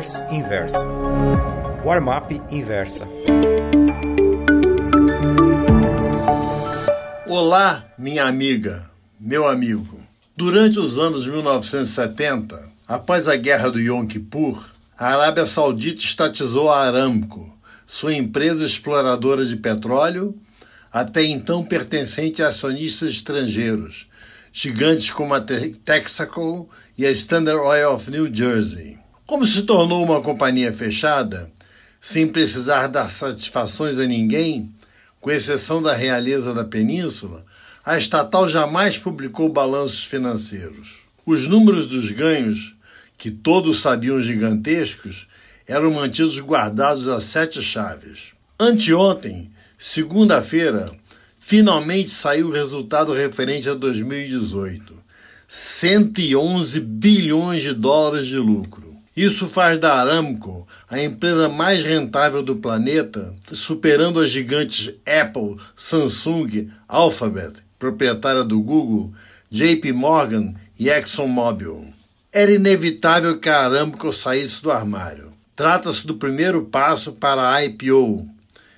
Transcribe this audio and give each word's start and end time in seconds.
Newsletters 0.00 0.32
Inversa. 0.32 0.78
Warm-up 1.84 2.40
Inversa. 2.50 3.06
Olá, 7.26 7.84
minha 7.98 8.24
amiga, 8.24 8.90
meu 9.18 9.46
amigo. 9.46 10.00
Durante 10.34 10.78
os 10.78 10.98
anos 10.98 11.26
1970, 11.26 12.68
após 12.88 13.28
a 13.28 13.36
guerra 13.36 13.70
do 13.70 13.78
Yom 13.78 14.06
Kippur, 14.06 14.70
a 14.98 15.08
Arábia 15.08 15.44
Saudita 15.44 16.00
estatizou 16.00 16.70
a 16.70 16.86
Aramco, 16.86 17.54
sua 17.86 18.14
empresa 18.14 18.64
exploradora 18.64 19.44
de 19.44 19.56
petróleo, 19.56 20.34
até 20.90 21.24
então 21.24 21.62
pertencente 21.62 22.42
a 22.42 22.48
acionistas 22.48 23.10
estrangeiros, 23.10 24.08
gigantes 24.50 25.10
como 25.10 25.34
a 25.34 25.40
Texaco 25.40 26.68
e 26.96 27.04
a 27.04 27.10
Standard 27.10 27.60
Oil 27.60 27.92
of 27.92 28.10
New 28.10 28.34
Jersey. 28.34 29.00
Como 29.30 29.46
se 29.46 29.62
tornou 29.62 30.02
uma 30.02 30.20
companhia 30.20 30.72
fechada, 30.72 31.48
sem 32.00 32.26
precisar 32.26 32.88
dar 32.88 33.08
satisfações 33.08 34.00
a 34.00 34.04
ninguém, 34.04 34.68
com 35.20 35.30
exceção 35.30 35.80
da 35.80 35.94
realeza 35.94 36.52
da 36.52 36.64
península, 36.64 37.46
a 37.86 37.96
estatal 37.96 38.48
jamais 38.48 38.98
publicou 38.98 39.48
balanços 39.48 40.02
financeiros. 40.02 40.96
Os 41.24 41.46
números 41.46 41.86
dos 41.86 42.10
ganhos, 42.10 42.74
que 43.16 43.30
todos 43.30 43.78
sabiam 43.78 44.20
gigantescos, 44.20 45.28
eram 45.64 45.92
mantidos 45.92 46.40
guardados 46.40 47.06
a 47.06 47.20
sete 47.20 47.62
chaves. 47.62 48.32
Anteontem, 48.58 49.48
segunda-feira, 49.78 50.90
finalmente 51.38 52.10
saiu 52.10 52.48
o 52.48 52.52
resultado 52.52 53.12
referente 53.12 53.68
a 53.68 53.74
2018. 53.74 54.92
111 55.46 56.80
bilhões 56.80 57.62
de 57.62 57.72
dólares 57.72 58.26
de 58.26 58.36
lucro. 58.36 58.89
Isso 59.20 59.46
faz 59.46 59.78
da 59.78 59.96
Aramco 59.96 60.66
a 60.88 60.98
empresa 60.98 61.46
mais 61.46 61.84
rentável 61.84 62.42
do 62.42 62.56
planeta, 62.56 63.34
superando 63.52 64.18
as 64.18 64.30
gigantes 64.30 64.94
Apple, 65.04 65.58
Samsung, 65.76 66.70
Alphabet, 66.88 67.52
proprietária 67.78 68.42
do 68.42 68.58
Google, 68.62 69.12
JP 69.50 69.92
Morgan 69.92 70.54
e 70.78 70.88
ExxonMobil. 70.88 71.92
Era 72.32 72.50
inevitável 72.50 73.38
que 73.38 73.50
a 73.50 73.60
Aramco 73.62 74.10
saísse 74.10 74.62
do 74.62 74.70
armário. 74.70 75.34
Trata-se 75.54 76.06
do 76.06 76.14
primeiro 76.14 76.64
passo 76.64 77.12
para 77.12 77.52
a 77.52 77.62
IPO, 77.62 78.26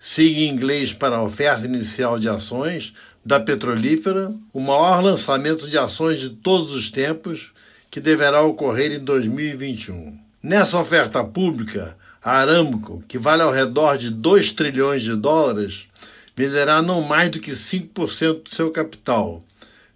siga 0.00 0.40
em 0.40 0.48
inglês 0.48 0.92
para 0.92 1.18
a 1.18 1.22
oferta 1.22 1.64
inicial 1.64 2.18
de 2.18 2.28
ações, 2.28 2.92
da 3.24 3.38
petrolífera, 3.38 4.34
o 4.52 4.58
maior 4.58 5.00
lançamento 5.00 5.70
de 5.70 5.78
ações 5.78 6.18
de 6.18 6.30
todos 6.30 6.74
os 6.74 6.90
tempos, 6.90 7.52
que 7.94 8.00
deverá 8.00 8.42
ocorrer 8.42 8.90
em 8.90 8.98
2021. 8.98 10.18
Nessa 10.42 10.76
oferta 10.76 11.22
pública, 11.22 11.96
a 12.20 12.38
Aramco, 12.38 13.04
que 13.06 13.16
vale 13.16 13.42
ao 13.42 13.52
redor 13.52 13.96
de 13.96 14.10
2 14.10 14.50
trilhões 14.50 15.02
de 15.02 15.14
dólares, 15.14 15.86
venderá 16.34 16.82
não 16.82 17.02
mais 17.02 17.30
do 17.30 17.38
que 17.38 17.52
5% 17.52 18.42
do 18.42 18.50
seu 18.50 18.72
capital, 18.72 19.44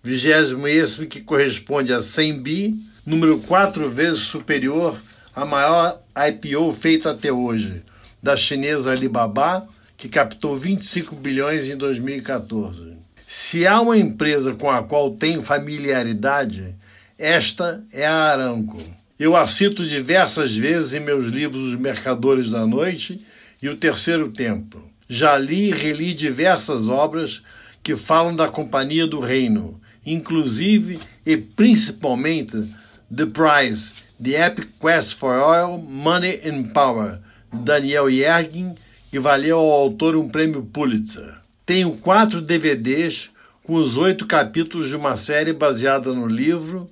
vigésimo 0.00 0.68
esse 0.68 1.08
que 1.08 1.20
corresponde 1.20 1.92
a 1.92 2.00
100 2.00 2.40
bi, 2.40 2.80
número 3.04 3.40
quatro 3.40 3.90
vezes 3.90 4.20
superior 4.20 4.96
à 5.34 5.44
maior 5.44 6.00
IPO 6.28 6.72
feita 6.74 7.10
até 7.10 7.32
hoje, 7.32 7.82
da 8.22 8.36
chinesa 8.36 8.92
Alibaba, 8.92 9.66
que 9.96 10.08
captou 10.08 10.54
25 10.54 11.16
bilhões 11.16 11.66
em 11.66 11.76
2014. 11.76 12.96
Se 13.26 13.66
há 13.66 13.80
uma 13.80 13.98
empresa 13.98 14.54
com 14.54 14.70
a 14.70 14.84
qual 14.84 15.10
tenho 15.16 15.42
familiaridade, 15.42 16.76
esta 17.18 17.84
é 17.92 18.06
a 18.06 18.14
Aramco. 18.14 18.78
Eu 19.18 19.34
a 19.34 19.44
cito 19.44 19.84
diversas 19.84 20.54
vezes 20.54 20.94
em 20.94 21.00
meus 21.00 21.26
livros 21.26 21.72
Os 21.72 21.74
Mercadores 21.74 22.48
da 22.48 22.64
Noite 22.64 23.20
e 23.60 23.68
O 23.68 23.76
Terceiro 23.76 24.28
Templo. 24.28 24.88
Já 25.08 25.36
li 25.36 25.68
e 25.68 25.72
reli 25.72 26.14
diversas 26.14 26.88
obras 26.88 27.42
que 27.82 27.96
falam 27.96 28.36
da 28.36 28.46
Companhia 28.46 29.04
do 29.04 29.18
Reino, 29.18 29.80
inclusive 30.06 31.00
e 31.26 31.36
principalmente 31.36 32.72
The 33.14 33.26
Prize, 33.26 33.94
The 34.22 34.46
Epic 34.46 34.68
Quest 34.80 35.16
for 35.16 35.34
Oil, 35.40 35.76
Money 35.78 36.40
and 36.44 36.68
Power, 36.68 37.18
de 37.52 37.58
Daniel 37.64 38.08
Yergin, 38.08 38.76
que 39.10 39.18
valeu 39.18 39.58
ao 39.58 39.72
autor 39.72 40.14
um 40.14 40.28
prêmio 40.28 40.62
Pulitzer. 40.62 41.34
Tenho 41.66 41.92
quatro 41.96 42.40
DVDs 42.40 43.30
com 43.64 43.74
os 43.74 43.96
oito 43.96 44.24
capítulos 44.24 44.88
de 44.88 44.94
uma 44.94 45.16
série 45.16 45.52
baseada 45.52 46.12
no 46.12 46.26
livro 46.26 46.88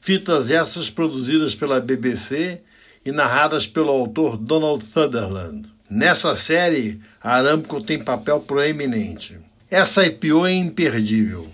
fitas 0.00 0.50
essas 0.50 0.88
produzidas 0.88 1.54
pela 1.54 1.80
BBC 1.80 2.60
e 3.04 3.12
narradas 3.12 3.66
pelo 3.66 3.90
autor 3.90 4.36
Donald 4.36 4.84
Sutherland. 4.84 5.68
Nessa 5.88 6.34
série, 6.34 7.00
Aramco 7.22 7.82
tem 7.82 8.02
papel 8.02 8.40
proeminente. 8.40 9.38
Essa 9.70 10.06
IPO 10.06 10.46
é 10.46 10.52
imperdível. 10.52 11.48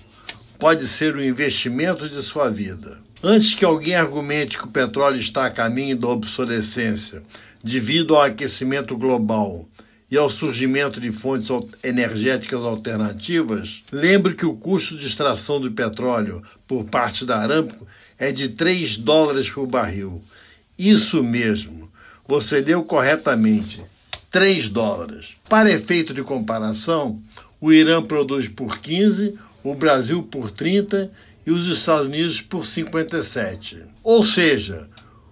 Pode 0.58 0.86
ser 0.86 1.16
o 1.16 1.24
investimento 1.24 2.08
de 2.08 2.22
sua 2.22 2.48
vida. 2.48 2.98
Antes 3.22 3.54
que 3.54 3.64
alguém 3.64 3.94
argumente 3.94 4.58
que 4.58 4.64
o 4.64 4.70
petróleo 4.70 5.18
está 5.18 5.46
a 5.46 5.50
caminho 5.50 5.96
da 5.96 6.08
obsolescência 6.08 7.22
devido 7.62 8.14
ao 8.14 8.22
aquecimento 8.22 8.96
global 8.96 9.66
e 10.10 10.16
ao 10.16 10.28
surgimento 10.28 11.00
de 11.00 11.10
fontes 11.10 11.48
energéticas 11.82 12.62
alternativas, 12.62 13.82
lembre 13.90 14.34
que 14.34 14.46
o 14.46 14.54
custo 14.54 14.96
de 14.96 15.06
extração 15.06 15.60
do 15.60 15.72
petróleo 15.72 16.42
por 16.66 16.84
parte 16.84 17.24
da 17.24 17.38
Aramco 17.38 17.86
é 18.18 18.30
de 18.30 18.50
3 18.50 18.98
dólares 18.98 19.50
por 19.50 19.66
barril. 19.66 20.22
Isso 20.78 21.22
mesmo, 21.22 21.90
você 22.26 22.60
leu 22.60 22.84
corretamente. 22.84 23.82
3 24.30 24.68
dólares. 24.68 25.36
Para 25.48 25.70
efeito 25.70 26.12
de 26.12 26.22
comparação, 26.22 27.20
o 27.60 27.72
Irã 27.72 28.02
produz 28.02 28.48
por 28.48 28.78
15, 28.78 29.34
o 29.64 29.74
Brasil 29.74 30.22
por 30.22 30.50
30 30.50 31.10
e 31.46 31.50
os 31.50 31.66
Estados 31.66 32.06
Unidos 32.06 32.40
por 32.40 32.66
57. 32.66 33.82
Ou 34.02 34.22
seja, 34.22 34.88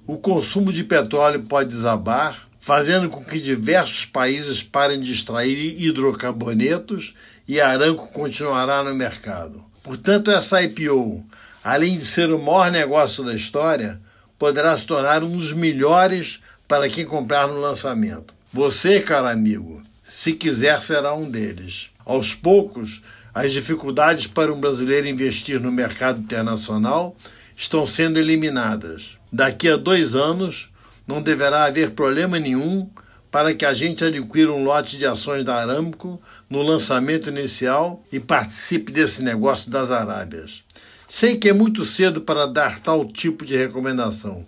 o 0.07 0.17
consumo 0.17 0.73
de 0.73 0.85
petróleo 0.85 1.43
pode 1.43 1.71
desabar, 1.71 2.44
fazendo 2.65 3.11
com 3.11 3.23
que 3.23 3.39
diversos 3.39 4.07
países 4.07 4.63
parem 4.63 4.99
de 4.99 5.13
extrair 5.13 5.79
hidrocarbonetos 5.79 7.15
e 7.47 7.61
a 7.61 7.69
Aramco 7.69 8.11
continuará 8.11 8.83
no 8.83 8.95
mercado. 8.95 9.63
Portanto, 9.83 10.31
essa 10.31 10.63
IPO, 10.63 11.23
além 11.63 11.99
de 11.99 12.07
ser 12.07 12.33
o 12.33 12.39
maior 12.39 12.73
negócio 12.73 13.23
da 13.23 13.35
história, 13.35 14.01
poderá 14.39 14.75
se 14.79 14.87
tornar 14.87 15.23
um 15.23 15.37
dos 15.37 15.53
melhores 15.53 16.41
para 16.67 16.89
quem 16.89 17.05
comprar 17.05 17.47
no 17.49 17.61
lançamento. 17.61 18.33
Você, 18.51 18.99
caro 18.99 19.27
amigo, 19.27 19.83
se 20.03 20.33
quiser, 20.33 20.81
será 20.81 21.13
um 21.13 21.31
deles. 21.31 21.91
Aos 22.03 22.35
poucos, 22.35 23.03
as 23.35 23.53
dificuldades 23.53 24.27
para 24.27 24.51
um 24.51 24.59
brasileiro 24.59 25.07
investir 25.07 25.61
no 25.61 25.71
mercado 25.71 26.19
internacional 26.19 27.15
estão 27.55 27.87
sendo 27.87 28.19
eliminadas. 28.19 29.19
Daqui 29.31 29.69
a 29.69 29.77
dois 29.77 30.15
anos, 30.15 30.71
não 31.07 31.23
deverá 31.23 31.65
haver 31.65 31.91
problema 31.91 32.39
nenhum 32.39 32.89
para 33.31 33.55
que 33.55 33.65
a 33.65 33.75
gente 33.75 34.05
adquira 34.05 34.53
um 34.53 34.63
lote 34.63 34.97
de 34.97 35.05
ações 35.05 35.45
da 35.45 35.57
Aramco 35.57 36.23
no 36.49 36.63
lançamento 36.63 37.29
inicial 37.29 38.05
e 38.13 38.21
participe 38.21 38.93
desse 38.93 39.25
negócio 39.25 39.69
das 39.71 39.91
Arábias. 39.91 40.63
Sei 41.09 41.37
que 41.37 41.49
é 41.49 41.53
muito 41.53 41.85
cedo 41.85 42.21
para 42.21 42.47
dar 42.47 42.79
tal 42.81 43.05
tipo 43.05 43.45
de 43.45 43.57
recomendação, 43.57 44.47